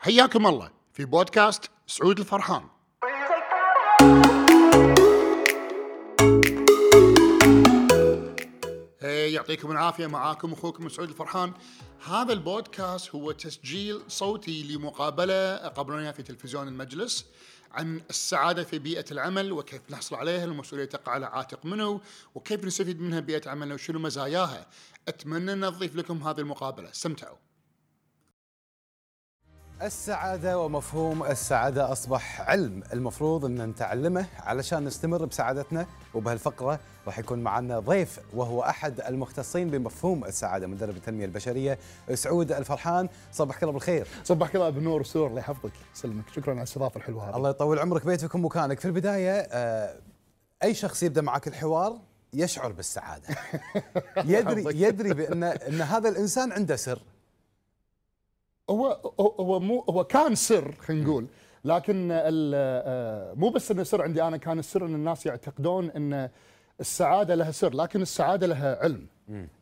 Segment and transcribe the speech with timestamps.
[0.00, 2.62] حياكم الله في بودكاست سعود الفرحان.
[9.02, 11.52] يعطيكم العافية معاكم أخوكم سعود الفرحان.
[12.06, 17.26] هذا البودكاست هو تسجيل صوتي لمقابلة قبلنا في تلفزيون المجلس
[17.72, 22.00] عن السعادة في بيئة العمل وكيف نحصل عليها المسؤولية تقع على عاتق منه
[22.34, 24.66] وكيف نستفيد منها بيئة عملنا وشنو مزاياها.
[25.08, 26.90] أتمنى أن أضيف لكم هذه المقابلة.
[26.90, 27.47] استمتعوا.
[29.82, 32.82] السعادة ومفهوم السعادة أصبح علم.
[32.92, 40.24] المفروض أن نتعلمه علشان نستمر بسعادتنا وبهالفقرة راح يكون معنا ضيف وهو أحد المختصين بمفهوم
[40.24, 41.78] السعادة مدرب التنمية البشرية
[42.14, 43.08] سعود الفرحان.
[43.32, 44.06] صبحك الله بالخير.
[44.24, 45.72] صبحك الله بالنور والسرور الله يحفظك.
[45.96, 46.24] يسلمك.
[46.36, 47.36] شكرا على الاستضافة الحلوة هذه.
[47.36, 48.80] الله يطول عمرك بيتك ومكانك.
[48.80, 49.96] في البداية آه،
[50.62, 51.98] أي شخص يبدأ معك الحوار
[52.32, 53.28] يشعر بالسعادة.
[54.24, 54.82] يدري.
[54.82, 56.98] يدري بأن أن هذا الإنسان عنده سر.
[58.70, 61.26] هو هو- مو هو كان سر خلينا نقول.
[61.64, 66.28] لكن آه، مو بس إنه سر عندي أنا كان السر إن الناس يعتقدون إن
[66.80, 69.06] السعادة لها سر لكن السعادة لها علم.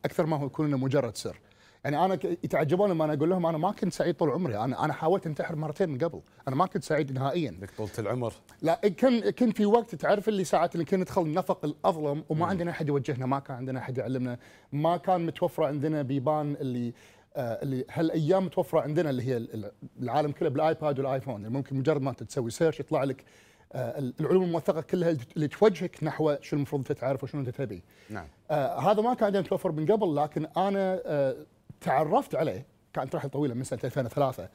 [0.04, 1.40] أكثر ما هو يكون إنه مجرد سر.
[1.84, 4.58] يعني أنا يتعجبون لما أنا أقول لهم أنا ما كنت سعيد طول عمري.
[4.58, 6.20] أنا أنا حاولت انتحر مرتين من قبل.
[6.48, 7.50] أنا ما كنت سعيد نهائيا.
[7.60, 8.32] لك طولة العمر.
[8.62, 12.70] لا كان كان في وقت تعرف اللي ساعات اللي كنا ندخل النفق الأظلم وما عندنا
[12.70, 14.38] أحد يوجهنا ما كان عندنا أحد يعلمنا
[14.72, 16.92] ما كان متوفرة عندنا بيبان اللي
[17.36, 19.70] اللي هالايام متوفره عندنا اللي هي ال-
[20.02, 21.42] العالم كله بالآيباد والآيفون.
[21.42, 23.24] يعني ممكن مجرد ما انت تسوي search يطلع لك
[23.72, 27.82] آه العلوم الموثقة كلها اللي توجهك نحو شو المفروض انت تعرف وشنو انت تبي.
[28.10, 28.26] نعم.
[28.50, 31.36] آه هذا ما كان متوفر من قبل لكن أنا آه
[31.80, 34.48] تعرفت عليه كانت رحلة طويلة من سنة 2003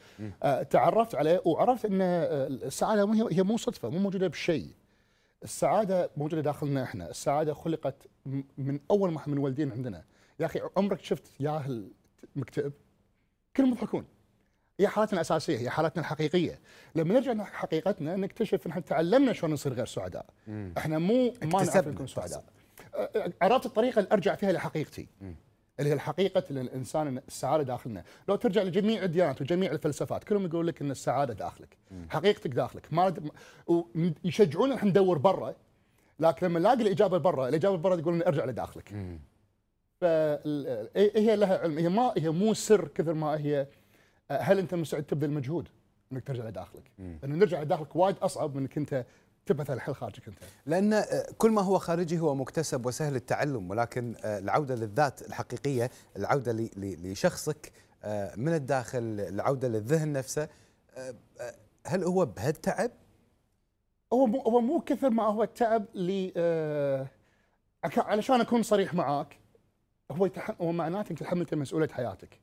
[0.44, 4.68] آه تعرفت عليه وعرفت ان آه السعادة مو هي مو صدفة مو موجودة بشيء.
[5.44, 7.10] السعادة موجودة داخلنا إحنا.
[7.10, 8.08] السعادة خلقت
[8.58, 10.04] من أول ما إحنا منولدين عندنا.
[10.40, 11.88] يا أخي عمرك شفت ياهل
[12.36, 12.74] مكتئب.
[13.56, 14.06] كلهم يضحكون.
[14.80, 16.60] هي حالتنا الأساسية هي حالتنا الحقيقية.
[16.96, 20.26] لما نرجع نحكي حقيقتنا نكتشف ان إحنا تعلمنا شلون نصير غير سعداء.
[20.78, 21.88] إحنا مو ما نعرف.
[21.88, 22.44] نكون سعداء.
[23.42, 25.08] عرفت الطريقة اللي أرجع فيها لحقيقتي.
[25.80, 28.04] اللي هي الحقيقة اللي الإنسان إن السعادة داخلنا.
[28.28, 31.78] لو ترجع لجميع الديانات وجميع الفلسفات كلهم يقول لك إن السعادة داخلك.
[32.10, 32.94] حقيقتك داخلك.
[32.94, 33.14] ما
[33.68, 35.56] ويشجعونا إحنا ندور برا
[36.20, 39.20] لكن لما نلاقي الإجابة برا الإجابة برا يقولون أرجع لداخلك.
[40.02, 43.68] فهي لها علم هي ما هي مو سر كثر ما هي
[44.32, 45.68] أه، هل أنت مستعد تبذل مجهود
[46.12, 49.06] إنك ترجع لداخلك؟ لأنه نرجع لداخلك وايد أصعب من إنك أنت
[49.46, 50.38] تبحث عن الحل خارجك أنت.
[50.66, 51.04] لأن آه،
[51.38, 56.70] كل ما هو خارجي هو مكتسب وسهل التعلم ولكن آه، العودة للذات الحقيقية العودة ل-
[56.78, 57.72] ل- لشخصك
[58.04, 60.48] آه، من الداخل العودة للذهن نفسه
[60.98, 61.54] آه، آه،
[61.88, 62.92] هل هو بهالتعب؟
[64.14, 67.08] هو مو هو مو كثر ما هو التعب ل آه،
[67.98, 69.38] علشان أكون صريح معاك
[70.12, 70.30] هو.
[70.62, 72.40] هو معناته أنك تحملت مسؤولية حياتك.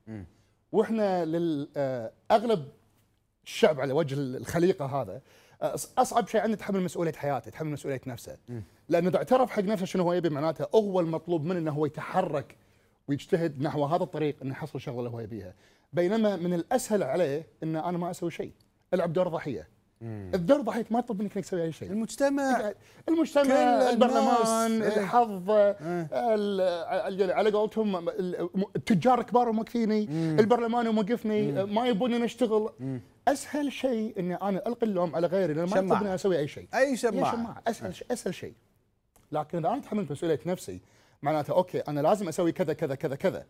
[0.73, 1.25] وإحنا
[1.77, 2.69] آه، أغلب
[3.45, 5.21] الشعب على وجه الخليقة هذا
[5.63, 8.37] آه، أصعب شيء عنده تحمل مسؤولية حياته، تحمل مسؤولية نفسه.
[8.89, 12.57] لأنه إذا اعترف حق نفسه شنو هو يبي معناته هو المطلوب منه إنه هو يتحرك
[13.09, 15.55] ويجتهد نحو هذا الطريق إنه يحصل الشغله اللي هو يبيها.
[15.93, 18.53] بينما من الأسهل عليه إن أنا ما أسوي شيء،
[18.95, 19.69] ألعب دور ضحية.
[20.03, 21.91] الدور ضحيه ما يطلب منك إنك تسوي أي شيء.
[21.91, 22.73] المجتمع
[23.09, 23.55] المجتمع
[23.91, 25.01] البرلمان إيه.
[25.01, 26.61] الحظ ال-
[27.21, 30.05] ال- على قولتهم ال- التجار الكبار موقفيني
[30.41, 32.71] البرلمان موقفني ما يبوني نشتغل
[33.29, 35.85] أسهل شيء إني أنا ألقي اللوم على غيري لأنها شماعة.
[35.97, 36.69] يطلبني أسوي أي شيء.
[36.75, 38.53] أي هي شماعة شماعة أسهل شيء أسهل شيء.
[39.33, 40.81] لكن إذا أنا تحملت مسؤولية نفسي
[41.23, 43.47] معناته okay أنا لازم أسوي كذا كذا كذا كذا.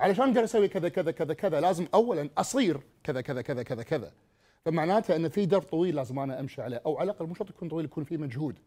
[0.00, 4.12] علشان أقدر أسوي كذا كذا كذا كذا لازم اولا أصير كذا كذا كذا كذا كذا.
[4.64, 7.68] فمعناته إن في درب طويل لازم أنا أمشي عليه أو على الأقل مو شرط يكون
[7.68, 8.58] طويل يكون فيه مجهود.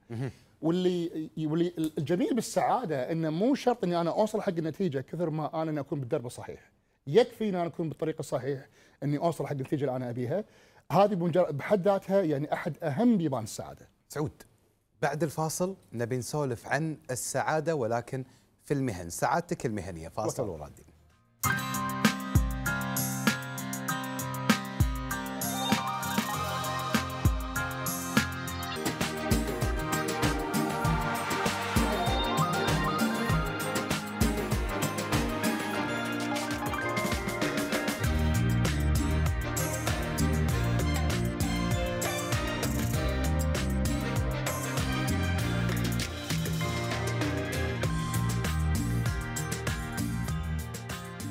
[0.62, 5.72] واللي واللي الجميل بالسعادة انه مو شرط إني أنا أوصل حق النتيجة كثر ما أنا
[5.72, 6.72] إني أكون بالدرب الصحيح
[7.08, 8.70] يكفي إن أنا أكون بالطريق الصحيح
[9.04, 10.44] إني أوصل حق النتيجة اللي أنا أبيها.
[10.92, 11.16] هذه
[11.52, 13.90] بحد ذاتها يعني أحد أهم بيبان السعادة.
[14.10, 14.44] سعود
[15.02, 18.24] بعد الفاصل نبي نسولف عن السعادة ولكن
[18.64, 20.08] في المهن سعادتك المهنية.
[20.08, 20.50] فاصل.
[20.50, 20.86] ورادين.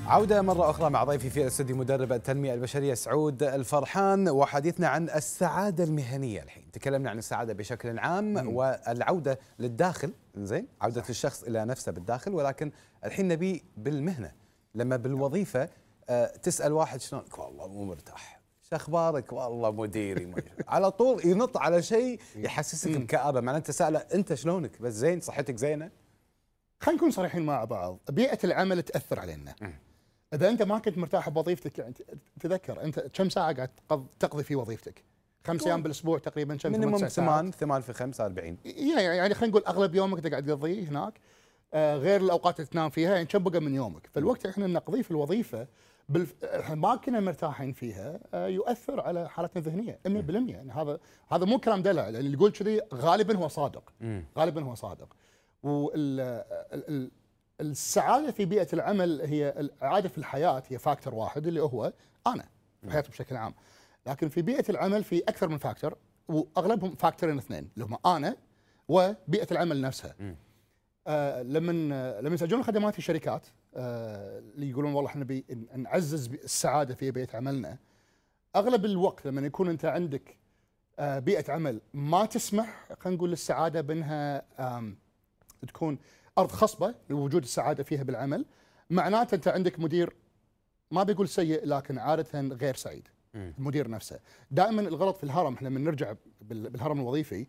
[0.07, 5.85] عودة مرة أخرى مع ضيفي في الاستوديو مدرب التنمية البشرية سعود الفرحان وحديثنا عن السعادة
[5.85, 6.71] المهنية الحين.
[6.71, 12.73] تكلمنا عن السعادة بشكل عام والعودة للداخل زين؟ عودة الشخص إلى نفسه بالداخل ولكن
[13.05, 14.33] الحين نبي بالمهنة.
[14.75, 15.69] لما بالوظيفة
[16.09, 18.41] آه، تسأل واحد شلونك والله مو مرتاح.
[18.63, 20.35] شو أخبارك؟ والله مديري.
[20.69, 23.41] على طول ينط على شيء يحسسك بكآبة.
[23.41, 25.91] معناته سأله أنت شلونك؟ بس زين؟ صحتك زينة؟
[26.81, 27.99] خلينا نكون صريحين مع بعض.
[28.11, 29.55] بيئة العمل تأثر علينا.
[30.35, 31.95] إذا أنت ما كنت مرتاح بوظيفتك يعني
[32.41, 35.05] تذكر أنت كم ساعة قاعد تقض- تقضي في وظيفتك؟
[35.47, 39.65] خمس أيام بالأسبوع تقريبا كم؟ مينيموم ثمان؟ ثمان في خمسة 40 يعني يعني خلينا نقول
[39.69, 41.15] أغلب يومك أنت قاعد تقضيه هناك.
[41.75, 45.11] آه، غير الأوقات اللي تنام فيها يعني كم بقى من يومك؟ فالوقت إحنا نقضيه في
[45.11, 45.67] الوظيفة
[46.09, 46.45] بالف...
[46.45, 50.99] إحنا ما كنا مرتاحين فيها آه، يؤثر على حالتنا الذهنية 100% يعني هذا
[51.33, 53.93] هذا مو كلام دلع اللي يقول كذي غالبا هو صادق.
[54.39, 55.17] غالبا هو صادق.
[57.61, 61.93] والسعاده في بيئه العمل هي العاده في الحياة هي factor واحد اللي هو
[62.27, 62.49] أنا
[62.83, 63.55] في حياتي بشكل عام.
[64.07, 65.97] لكن في بيئه العمل في أكثر من factor
[66.29, 68.37] واغلبهم فاكتورين اثنين اللي هم أنا
[68.89, 70.15] وبيئه العمل نفسها.
[71.07, 75.43] آه لما لما يسجلون خدمات في شركات آه اللي يقولون والله إحنا
[75.77, 77.79] نعزز السعادة في بيئة عملنا.
[78.57, 80.37] أغلب الوقت لما يكون أنت عندك
[80.99, 84.43] آه بيئة عمل ما تسمح خلينا نقول للسعاده بأنها
[85.69, 85.99] تكون
[86.39, 88.45] أرض خصبة لوجود السعادة فيها بالعمل.
[88.91, 90.17] معناته أنت عندك مدير
[90.91, 93.09] ما بيقول سيء لكن عادة غير سعيد.
[93.59, 94.19] المدير نفسه.
[94.51, 97.47] دائما الغلط في الهرم إحنا لما نرجع بال- بالهرم الوظيفي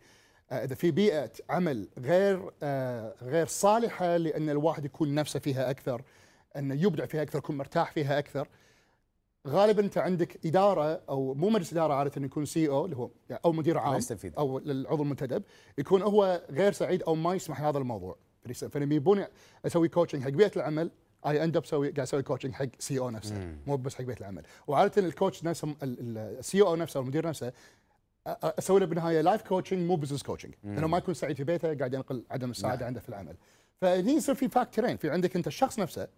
[0.50, 6.02] آه، إذا في بيئة عمل غير آه، غير صالحة لأن الواحد يكون نفسه فيها أكثر
[6.56, 8.48] أنه يبدع فيها أكثر يكون مرتاح فيها أكثر
[9.48, 13.52] غالبا أنت عندك إدارة أو مو مجلس إدارة عادة يكون CEO اللي هو يعني أو
[13.52, 13.94] مدير عام.
[14.38, 15.42] أو العضو المنتدب
[15.78, 18.16] يكون هو غير سعيد أو ما يسمح هذا الموضوع.
[18.54, 19.26] فلما يبوني
[19.66, 20.90] أسوي coaching حق بيئة العمل
[21.26, 23.34] I end up أسوي قاعد أسوي coaching حق CEO نفسه.
[23.66, 24.42] مو بس حق بيئة العمل.
[24.66, 27.52] وعادة ال coach نفسه ال CEO نفسه أو المدير نفسه
[28.26, 31.94] أسوي له بالنهاية life coaching مو business coaching لأنه ما يكون سعيد في بيته قاعد
[31.94, 33.36] ينقل عدم السعادة عنده في العمل.
[33.80, 36.08] فهني يصير في فاكتورين في عندك أنت الشخص نفسه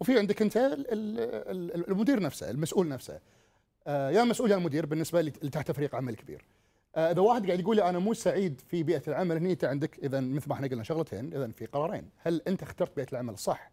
[0.00, 3.20] وفي عندك أنت ال- ال- ال- المدير نفسه المسؤول نفسه.
[3.86, 6.44] يا مسؤول يا مدير بالنسبة لي اللي تحت فريق عمل كبير.
[6.96, 10.20] إذا واحد قاعد يقول لي أنا مو سعيد في بيئة العمل هني أنت عندك اذا
[10.20, 12.10] مثل ما إحنا قلنا شغلتين اذا في قرارين.
[12.18, 13.70] هل أنت اخترت بيئة العمل الصح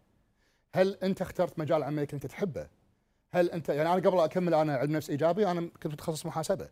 [0.74, 2.66] هل أنت اخترت مجال عملك انت تحبه؟
[3.32, 6.68] هل أنت يعني أنا قبل أكمل أنا علم نفس إيجابي أنا كنت متخصص محاسبة.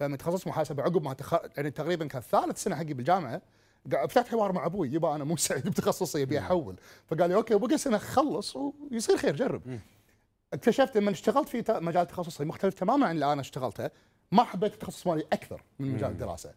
[0.00, 1.34] فلما تخصص محاسبة عقب ما تخ...
[1.56, 3.42] يعني تقريبا كان ثالث سنة حقي بالجامعة
[3.90, 6.76] فتحت حوار مع أبوي يبا أنا مو سعيد بتخصصي أبي أحول.
[7.06, 9.78] فقال لي أوكي بقى سنة خلص ويصير خير جرب.
[10.52, 13.90] اكتشفت لما اشتغلت في مجال تخصصي مختلف تماما عن اللي أنا اشتغلته.
[14.32, 16.54] ما حبيت التخصص مالي أكثر من مجال الدراسة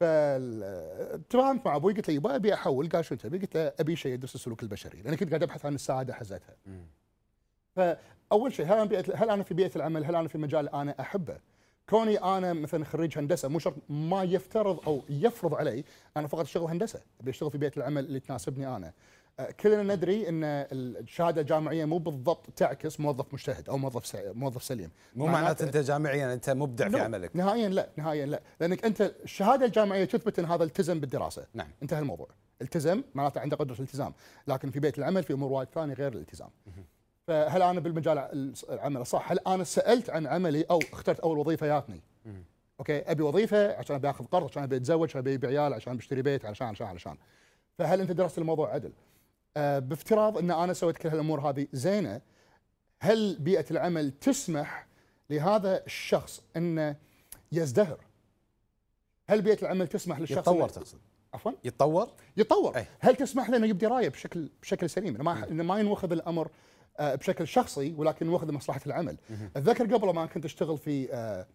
[0.00, 4.12] فتفاهمت مع أبوي قلت له يبا أبي أحول قال شو تبي؟ قلت له أبي شيء
[4.12, 6.56] يدرس السلوك البشري لأن كنت قاعد أبحث عن السعادة حزتها.
[7.76, 10.94] فأول شيء هل أنا بيئة هل أنا في بيئة العمل؟ هل أنا في مجال أنا
[11.00, 11.38] أحبه؟
[11.88, 15.84] كوني أنا مثلا خريج هندسة مو شرط ما يفترض أو يفرض علي
[16.16, 18.92] أنا فقط أشتغل هندسة أبي أشتغل في بيئة العمل اللي تناسبني أنا.
[19.60, 24.90] كلنا ندري إن الشهادة الجامعية مو بالضبط تعكس موظف مجتهد أو موظف موظف سليم.
[25.16, 27.36] مو معناته أنت جامعيا أنت مبدع في لا، عملك.
[27.36, 28.42] نهائيا لا نهائيا لا.
[28.60, 31.46] لأنك أنت الشهادة الجامعية تثبت إن هذا التزم بالدراسة.
[31.54, 31.68] نعم.
[31.82, 32.28] انتهى الموضوع.
[32.62, 34.12] التزم معناته عنده قدرة الالتزام
[34.48, 36.48] لكن في بيئه العمل في أمور وايد ثانية غير الالتزام.
[37.26, 42.00] فهل أنا بالمجال العمل الصح هل أنا سألت عن عملي أو اخترت أول وظيفة جاتني
[42.80, 46.22] أوكي أبي وظيفة عشان أبي آخذ قرض عشان أبي أتزوج عشان أبي عيال عشان بشتري
[46.22, 47.16] بيت علشان علشان علشان
[47.78, 48.92] فهل أنت درست الموضوع عدل؟
[49.56, 52.20] بافتراض إن أنا سويت كل هالأمور هذه زينة
[53.00, 54.86] هل بيئة العمل تسمح
[55.30, 56.96] لهذا الشخص إنه
[57.52, 57.98] يزدهر؟
[59.28, 60.98] هل بيئة العمل تسمح للشخص يتطور تقصد؟
[61.34, 62.76] عفوا؟ يتطور؟ يتطور.
[62.76, 62.86] أي.
[63.00, 66.50] هل تسمح له إنه يبدي رايه بشكل بشكل سليم؟ إنه ما إنه ما ينوخذ الأمر
[66.98, 69.16] آه، بشكل شخصي ولكن ينوخذ لمصلحه العمل.
[69.56, 71.46] أتذكر قبل ما كنت أشتغل في آه،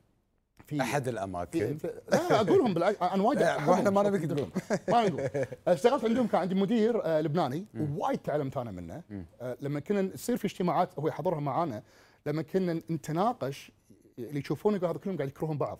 [0.71, 1.77] في أحد الأماكن.
[1.77, 3.41] في- لا أقولهم بالعكس أنا وايد.
[3.41, 4.49] وإحنا ما نبيك تقول.
[4.89, 5.29] ما نقول
[5.67, 9.01] اشتغلت عندهم كان عندي مدير آه، لبناني ووايد تعلمت أنا منه.
[9.41, 11.83] آه، لما كنا نصير في اجتماعات هو يحضرها معانا
[12.25, 13.71] لما كنا نتناقش
[14.19, 15.79] اللي يشوفون يقول هذا كلهم قاعد يكرهون بعض.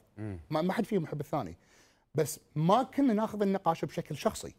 [0.49, 1.57] ما ما حد فيهم يحب الثاني.
[2.15, 4.55] بس ما كنا ناخذ النقاش بشكل شخصي.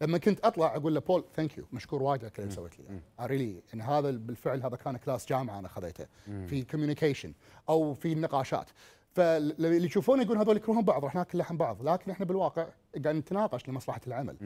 [0.00, 3.00] لما كنت أطلع أقول له بول thank you مشكور وايد على الكلام اللي سويت لي.
[3.20, 6.06] really إن هذا بالفعل هذا كان class جامعة أنا خذيته.
[6.46, 7.32] في communication
[7.68, 8.70] أو في النقاشات
[9.14, 12.66] فاللي يشوفون يقول هذول يكرهون بعض راح ناكل لحم بعض لكن إحنا بالواقع
[13.04, 14.36] قاعد نتناقش لمصلحة العمل.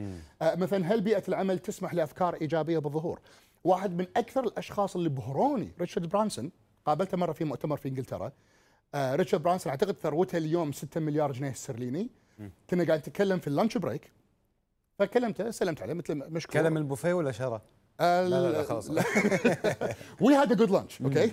[0.43, 3.21] آه مثلا هل بيئة العمل تسمح لأفكار إيجابية بالظهور؟
[3.65, 6.51] واحد من أكثر الأشخاص اللي بهروني ريتشارد برانسون
[6.87, 8.33] قابلته مرة في مؤتمر في إنجلترا.
[8.95, 12.11] آه ريتشارد برانسون أعتقد ثروته اليوم 6 مليار جنيه استرليني.
[12.71, 14.13] كنا قاعد نتكلم في ال lunch break
[14.99, 17.61] فكلمته سلمت عليه مثل مشكور كلم البوفيه ولا شنو؟
[18.01, 18.91] لا لا لا خلاص.
[20.21, 21.29] we had good lunch okay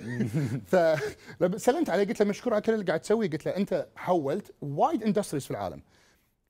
[0.67, 4.53] فلما سلمت عليه قلت له مشكور على كل اللي قاعد تسويه؟ قلت له أنت حولت
[4.61, 5.81] وايد industries في العالم.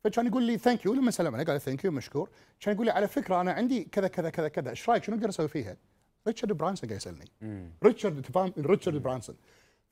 [0.03, 2.29] فكان يقول لي thank you لما سلم عليه قال ثانك يو مشكور.
[2.59, 5.29] كان يقول لي على فكرة أنا عندي كذا كذا كذا كذا إيش رأيك؟ شنو أقدر
[5.29, 5.77] أسوي فيها؟
[6.27, 7.71] ريتشارد برانسون قاعد يسألني.
[7.83, 9.35] ريتشارد انت فاهم ريتشارد برانسون.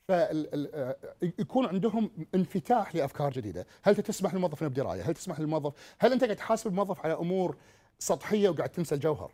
[0.06, 6.12] فيكون عندهم انفتاح لأفكار جديدة، هل تسمح للموظف إنه يبدي رايه؟ هل تسمح للموظف؟ هل
[6.12, 7.56] أنت قاعد تحاسب الموظف على أمور
[7.98, 9.32] سطحية وقاعد تنسى الجوهر؟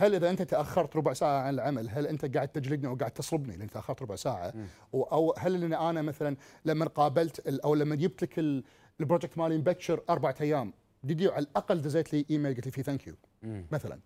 [0.00, 3.70] هل إذا أنت تأخرت ربع ساعة عن العمل هل أنت قاعد تجلدني وقاعد تصلبني لأن
[3.70, 4.52] تأخرت ربع ساعة؟
[4.94, 8.64] أو هل إن أنا مثلا لما قابلت أو لما جبت لك ال-
[9.00, 13.06] project مالي مبكر أربع أيام ديدي على الأقل دزيت لي إيميل قلت لي فيه thank
[13.06, 13.14] you
[13.72, 13.98] مثلا.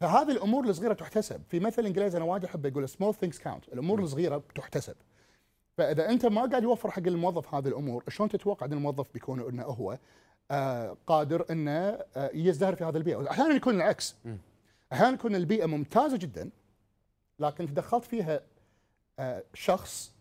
[0.00, 1.42] فهذه الأمور الصغيرة تحتسب.
[1.48, 4.94] في مثل إنجليزي أنا وايد احب أقول small things count الأمور الصغيرة تحتسب.
[5.78, 9.62] فإذا أنت ما قاعد يوفر حق الموظف هذه الأمور شلون تتوقع إن الموظف بيكون إنه
[9.62, 9.98] هو؟
[10.50, 14.16] آه قادر إنه آه يزدهر في هذه البيئة؟ أحيانا يكون العكس.
[14.94, 16.50] أحيانا يكون البيئة ممتازة جدا
[17.38, 18.40] لكن دخلت فيها
[19.18, 20.12] آه شخص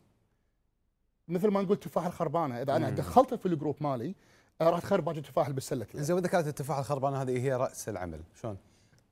[1.27, 4.15] مثل ما نقول تفاح الخربانة إذا أنا دخلته في الجروب مالي
[4.61, 6.03] آه راح تخرب باقي التفاح اللي بالسلة كلها.
[6.03, 8.57] زين وإذا كانت التفاحه الخربانة هذه هي رأس العمل شلون؟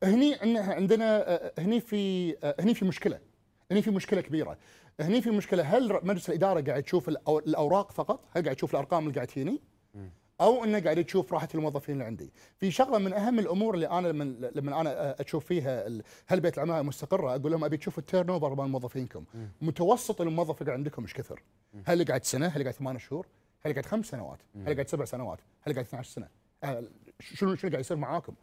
[0.03, 3.19] هني عندنا آه، هني في هني في مشكلة
[3.71, 4.57] هني في مشكلة كبيرة.
[4.99, 9.15] هني في مشكلة هل مجلس الإدارة قاعد يشوف الأوراق فقط؟ هل قاعد يشوف الأرقام اللي
[9.15, 9.61] قاعد تجيني؟
[10.41, 12.31] أو إنه قاعد يشوف راحة الموظفين اللي عندي.
[12.57, 15.87] في شغلة من أهم الأمور اللي أنا لما لما أنا أشوف فيها
[16.27, 19.25] هل بيئة العمل مستقرة؟ أقول لهم أبي تشوفوا ال turnover مال موظفينكم.
[19.61, 21.41] متوسط الموظف اللي عندكم إيش كثر؟
[21.85, 23.25] هل اللي قاعد سنة؟ هل اللي قاعد ثمان شهور؟
[23.61, 26.27] هل اللي قاعد خمس سنوات؟ هل اللي قاعد سبع سنوات؟ هل اللي قاعد 12 سنة؟
[26.63, 26.83] آه،
[27.19, 28.33] شنو شنو قاعد يصير معاكم؟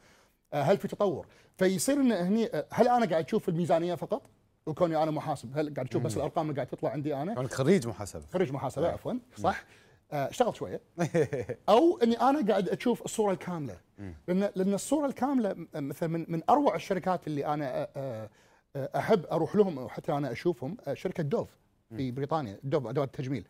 [0.53, 1.27] آه، هل في تطور؟
[1.57, 4.23] فيصير إن هني هل أنا قاعد أشوف الميزانية فقط؟
[4.67, 5.59] وكوني أنا محاسب.
[5.59, 8.23] هل قاعد أشوف بس الأرقام اللي قاعد تطلع عندي أنا؟ كونك خريج محاسبة.
[8.33, 9.65] خريج محاسبة عفوا صح؟
[10.13, 10.81] اشتغلت شوية.
[11.69, 13.81] أو إني أنا قاعد أشوف الصورة الكاملة.
[14.29, 18.31] لأن لأن الصورة الكاملة مثلا من من أروع الشركات اللي أنا آه، آه،
[18.77, 21.49] آه، أحب أروح لهم وحتى أنا أشوفهم آه، شركة دوف
[21.97, 23.47] في بريطانيا دوف أدوات التجميل.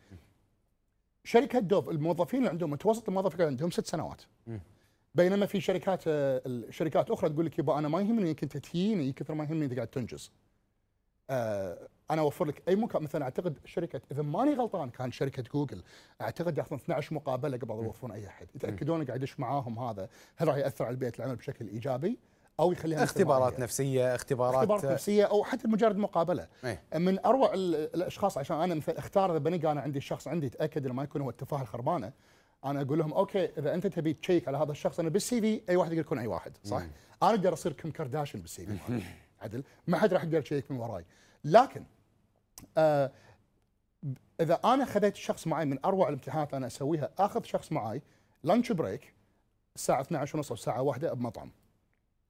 [1.25, 4.23] شركة دوف الموظفين اللي عندهم متوسط الموظف اللي عندهم ست سنوات.
[5.15, 9.13] بينما في شركات آه، الشركات أخرى تقول لك يبا أنا ما يهمني انك انت تهيني
[9.13, 10.31] كثر ما يهمني انت قاعد تنجز.
[11.31, 15.83] آه، أنا أوفر لك أي مكان مثلا أعتقد شركة إذا ماني غلطان كان شركة جوجل
[16.21, 20.57] أعتقد ياخذون 12 مقابلة قبل يوفرون أي أحد يتأكدون قاعد يدش معاهم هذا هل راح
[20.57, 22.19] يأثر على بيئة العمل بشكل إيجابي
[22.61, 23.61] أو يخليها اختبارات.
[23.61, 26.83] نفسية اختبارات اختبارات نفسية أو حتى مجرد مقابلة إيه.
[26.99, 30.85] من أروع ال- الأشخاص عشان أنا مثلا أختار إذا بنقى أنا عندي شخص عندي يتأكد
[30.85, 32.13] إنه ما يكون هو التفاح الخربانة
[32.65, 35.77] أنا أقول لهم okay إذا أنت تبي check على هذا الشخص أنا بال CV أي
[35.77, 36.77] واحد يقدر يكون أي واحد صح؟
[37.23, 39.01] أنا أقدر أصير كم كارداشيان بال CV.
[39.43, 41.05] عدل ما حد راح يقدر يشيك من وراي
[41.45, 41.85] لكن
[42.79, 43.13] آه
[44.41, 48.03] إذا أنا خذيت شخص معي من أروع الامتحانات أنا أسويها آخذ شخص معي
[48.43, 49.15] lunch break
[49.77, 51.51] الساعة 12 ونص أو الساعة 1 بمطعم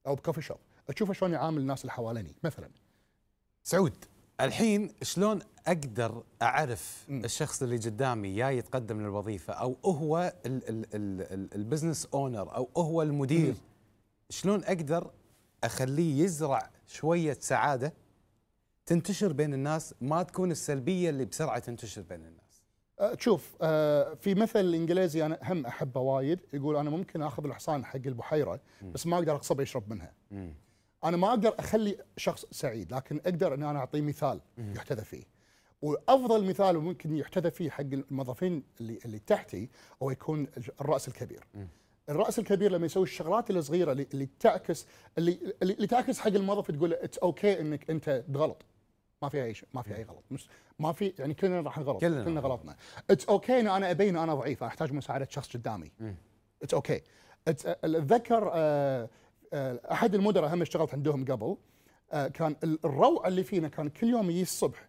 [0.07, 0.57] أو ب coffee shop
[0.89, 2.35] أشوف شلون يعامل الناس اللي حواليني.
[2.45, 2.71] مثلا
[3.63, 4.05] سعود.
[4.41, 11.33] الحين شلون أقدر أعرف الشخص اللي قدامي يا يتقدم للوظيفة أو هو ال- ال- ال-
[11.33, 13.55] ال- business owner أو هو المدير؟
[14.31, 15.11] شلون أقدر
[15.65, 17.93] أخليه يزرع شوية سعادة
[18.89, 22.63] تنتشر بين الناس ما تكون السلبية اللي بسرعة تنتشر بين الناس
[23.01, 27.85] أه، شوف أه، في مثل الانجليزي أنا هم أحبه وايد يقول أنا ممكن آخذ الحصان
[27.85, 28.61] حق البحيرة
[28.95, 30.13] بس ما أقدر اغصبه يشرب منها.
[31.05, 35.25] أنا ما أقدر أخلي شخص سعيد لكن أقدر إن أنا أعطيه مثال يحتذى فيه.
[35.83, 39.69] وأفضل مثال ممكن يحتذى فيه حق الموظفين اللي اللي تحتي
[40.03, 40.47] هو يكون
[40.81, 41.45] الرأس الكبير.
[42.09, 44.87] الرأس الكبير لما يسوي الشغلات الصغيرة اللي, اللي تعكس
[45.19, 48.65] اللي اللي تعكس حق الموظف تقول it's okay إنك أنت تغلط.
[49.23, 50.25] ما في أي شيء ما في أي غلط.
[50.31, 50.49] مش
[50.79, 52.77] ما في يعني كلنا راح نغلط كلنا كلنا غلطنا.
[53.11, 55.93] it's okay ان أنا أبين أنا ضعيف أنا أحتاج مساعدة شخص قدامي.
[56.63, 57.01] it's okay
[57.49, 58.51] اتذكر
[59.93, 61.57] أحد المدراء هم اشتغلت عندهم قبل
[62.13, 64.89] آه، كان ال- الروعة اللي فينا كان كل يوم يجي الصبح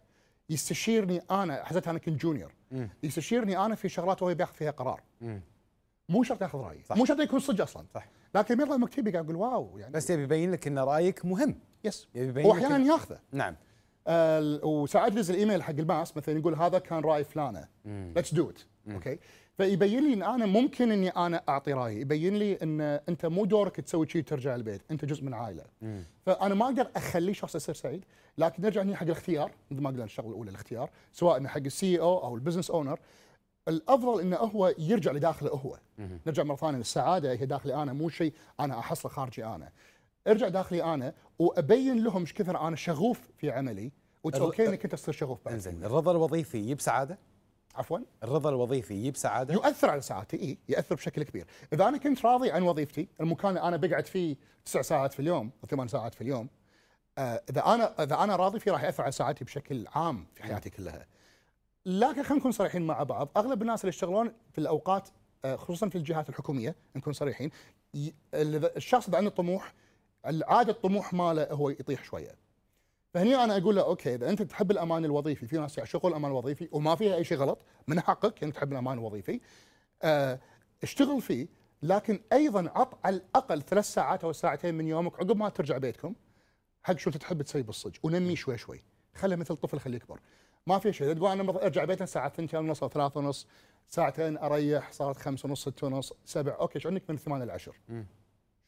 [0.50, 2.54] يستشيرني أنا حسيت أنا كنت junior
[3.04, 5.02] يستشيرني أنا في شغلات وهو بياخذ فيها قرار.
[6.10, 6.84] مو شرط ياخذ رأيي.
[6.92, 7.86] مو شرط يكون صدق أصلا.
[7.94, 8.10] صح.
[8.36, 11.60] لكن يطلع مكتبي قاعد أقول wow يعني بس يبي يبين لك إن رأيك مهم.
[11.84, 13.20] بس يبي يبين هو لك أحيانا إن- ياخذه.
[13.32, 13.56] نعم.
[14.64, 17.68] وساعات ينزل ايميل حق ال mass مثلا يقول هذا كان رأي فلانة.
[17.86, 18.60] let's do it
[18.92, 19.20] okay؟
[19.58, 22.02] فيبين لي إن أنا ممكن إني أنا أعطي رأيي.
[22.02, 24.82] يبين لي إن أنت مو دورك تسوي شيء ترجع البيت.
[24.92, 25.64] أنت جزء من عائلة.
[26.26, 28.06] فأنا ما أقدر اخليه شخص يصير سعيد.
[28.38, 29.52] لكن نرجع هنا حق الاختيار.
[29.72, 30.90] مثل ما قلنا الشغلة الأولى الاختيار.
[31.14, 33.00] سواء حق ال CEO أو ال business owner.
[33.68, 35.78] الأفضل إنه هو يرجع لداخله هو.
[36.28, 36.80] نرجع مرة ثانية.
[36.80, 39.70] السعادة هي داخلي أنا مو شيء أنا أحصله خارجي أنا.
[40.28, 43.92] ارجع داخلي أنا وأبين لهم إيش كثر أنا شغوف في عملي.
[44.24, 47.18] و it's okay إنك أنت تصير شغوف بعد إنزين الرضا الوظيفي يجيب سعاده
[47.76, 48.00] عفوا.
[48.24, 51.46] الرضا الوظيفي يجيب سعاده يؤثر على سعادتي إي يأثر بشكل كبير.
[51.74, 54.36] إذا أنا كنت راضي عن وظيفتي المكان اللي أنا بقعد فيه
[54.66, 56.50] تسع ساعات في اليوم أو ثمان ساعات في اليوم
[57.18, 60.70] آه، إذا أنا إذا أنا راضي فيه راح يأثر على ساعتي بشكل عام في حياتي
[60.70, 61.08] كلها.
[61.86, 63.30] لكن خلينا نكون صريحين مع بعض.
[63.38, 65.10] أغلب الناس اللي يشتغلون في الأوقات
[65.46, 67.52] آه، خصوصا في الجهات الحكومية نكون صريحين
[68.34, 69.74] الشخص اللي عنده طموح
[70.26, 72.49] العادة الطموح ماله هو يطيح شوية.
[73.14, 76.70] فهني أنا أقول له أوكي إذا أنت تحب الأمان الوظيفي في ناس يعشقون الأمان الوظيفي
[76.72, 79.42] وما فيها أي شيء غلط من حقك أنك تحب الأمان الوظيفي.
[80.04, 80.40] آه
[80.84, 81.48] اشتغل فيه
[81.84, 86.16] لكن أيضا عط على الأقل ثلاث ساعات أو ساعتين من يومك عقب ما ترجع بيتكم
[86.84, 88.84] حق شو تحب تسوي بالصج ونمي شوي شوي.
[89.16, 90.20] خله مثل طفل خليه يكبر.
[90.68, 93.48] ما في شيء تقول أنا أرجع بيتنا الساعة 2 ونص أو 3 ونص
[93.88, 97.74] ساعتين أريح صارت 5 ونص 6 ونص 7 okay شو عندك من 8 ل 10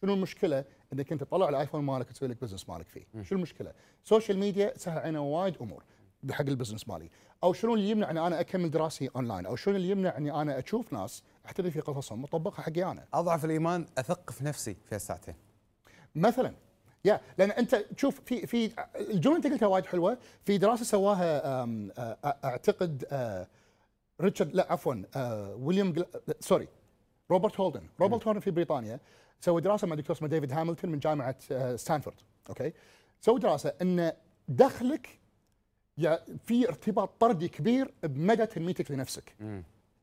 [0.01, 3.05] شنو المشكلة؟ إنك أنت تطلع ال iPhone مالك وتسوي لك business مالك فيه.
[3.22, 5.84] شو المشكلة؟ social media سهل علينا وايد أمور
[6.24, 7.10] بحق ال business مالي.
[7.43, 10.60] أو شنو اللي يمنع اني أنا أكمل دراسي اونلاين أو شنو اللي يمنع اني أنا
[10.60, 15.36] أشوف ناس احتري في قصصهم وأطبقها حقي أنا؟ أضعف الإيمان أثق في نفسي في الساعتين.
[16.15, 16.53] مثلا
[17.05, 20.17] يا لأن أنت تشوف في في الجملة أنت قلتها وايد حلوة.
[20.46, 21.65] في دراسة سواها
[22.46, 23.05] أعتقد
[24.22, 24.96] ريتشارد لا عفوا
[25.55, 25.93] ويليام
[26.39, 26.67] سوري
[27.31, 27.84] روبرت هولدن.
[28.00, 29.00] روبرت هولدن في بريطانيا.
[29.41, 32.15] سوى دراسة مع دكتور اسمه ديفيد هاملتون من جامعة أ، ستانفورد.
[32.50, 32.74] okay؟
[33.21, 34.12] سوى دراسة إن
[34.48, 35.19] دخلك
[36.45, 39.36] في ارتباط طردي كبير بمدى تنميتك لنفسك.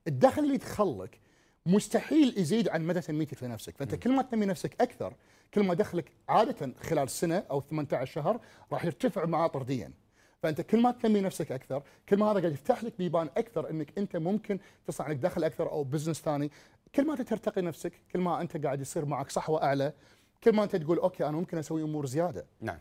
[0.08, 1.18] الدخل اللي يدخلك
[1.66, 3.76] مستحيل يزيد عن مدى تنميتك لنفسك.
[3.76, 5.14] فأنت كل ما تنمي نفسك أكثر
[5.54, 8.40] كل ما دخلك عادة خلال سنة أو 18 شهر
[8.72, 9.92] راح يرتفع معاه طرديا.
[10.42, 13.98] فأنت كل ما تنمي نفسك أكثر كل ما هذا قاعد يفتح لك بيبان أكثر إنك
[13.98, 16.50] أنت ممكن تصنع لك دخل أكثر أو business ثاني.
[16.94, 19.92] كل ما أنت ترتقي نفسك كل ما أنت قاعد يصير معك صحوة أعلى
[20.44, 22.46] كل ما أنت تقول okay أنا ممكن أسوي أمور زيادة.
[22.60, 22.78] نعم.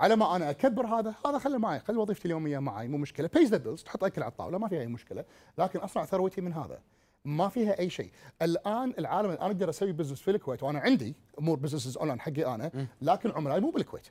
[0.00, 3.30] على ما أنا أكبر هذا هذا خله معي خلي وظيفتي اليومية معي مو مشكلة.
[3.34, 5.24] pays the bills تحط أكل على الطاولة ما فيها أي مشكلة.
[5.58, 6.80] لكن أصنع ثروتي من هذا.
[7.24, 8.10] ما فيها أي شيء.
[8.42, 12.86] الآن العالم أنا أقدر أسوي business في الكويت وأنا عندي أمور businesses online حقي أنا
[13.02, 14.06] لكن عملائي مو بالكويت.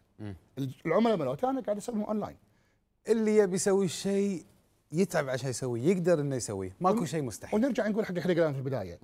[0.85, 2.37] العملاء مالوتي أنا قاعد اسويهم اونلاين
[3.07, 4.45] اللي يبي يسوي شيء
[4.91, 7.59] يتعب عشان يسويه يقدر إنه يسويه ماكو شيء مستحيل.
[7.59, 8.99] ونرجع نقول حق إحنا قلنا في البداية.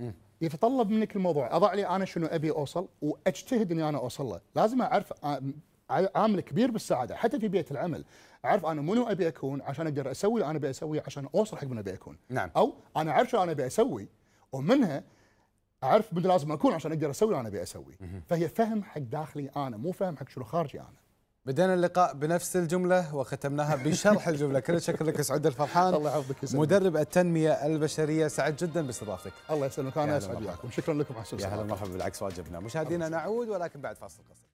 [0.45, 1.55] يتطلب منك الموضوع.
[1.55, 4.41] أضع لي أنا شنو أبي أوصل وأجتهد إني أنا أوصل له.
[4.55, 5.13] لازم أعرف
[5.89, 8.05] عامل كبير بالسعاده حتى في بيئة العمل.
[8.45, 11.63] أعرف أنا منو أبي أكون عشان أقدر أسوي اللي أنا أبي اسويه عشان أوصل حق
[11.67, 12.17] من أبي أكون.
[12.29, 12.49] نعم.
[12.57, 14.07] أو أنا أعرف شو أنا أبي أسوي
[14.51, 15.03] ومنها
[15.83, 17.95] أعرف من لازم أكون عشان أقدر أسوي اللي أنا أبي اسويه
[18.27, 21.04] فهي فهم حق داخلي أنا مو فهم حق شنو خارجي أنا.
[21.45, 24.59] بدينا اللقاء بنفس الجملة وختمناها بشرح الجملة.
[24.59, 25.93] كل الشكر لك سعود الفرحان.
[25.93, 26.55] الله يحفظك.
[26.55, 29.33] مدرب التنمية البشرية سعد جدا باستضافتك.
[29.51, 29.97] الله يسلمك.
[29.97, 30.47] أسعد مرحبا.
[30.47, 30.71] وياكم.
[30.71, 31.63] شكرا لكم على حسن يا هلا.
[31.63, 32.59] مرحبا بالعكس واجبنا.
[32.59, 34.45] مشاهدينا نعود ولكن بعد فاصل قصير.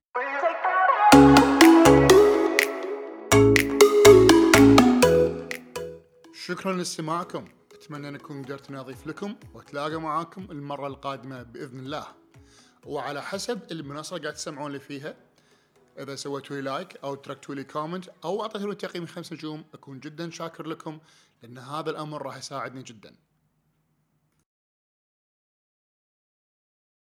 [6.34, 7.46] شكرا لاستماعكم.
[7.76, 12.04] أتمنى ان اكون قدرت نضيف لكم واتلاقى معاكم المرة القادمة بإذن الله.
[12.86, 15.14] وعلى حسب المنصة قاعد تسمعون لي فيها
[16.00, 20.00] إذا سويتوا لي like أو تركتوا لي comment أو اعطيتوا لي تقييم خمس نجوم أكون
[20.00, 21.00] جدا شاكر لكم
[21.44, 23.16] لأن هذا الأمر راح يساعدني جدا.